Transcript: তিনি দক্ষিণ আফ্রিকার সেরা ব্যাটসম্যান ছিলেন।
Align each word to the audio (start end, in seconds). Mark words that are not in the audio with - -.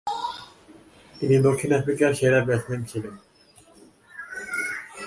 তিনি 1.19 1.35
দক্ষিণ 1.47 1.71
আফ্রিকার 1.73 2.11
সেরা 2.13 2.39
ব্যাটসম্যান 2.47 2.81
ছিলেন। 2.83 3.15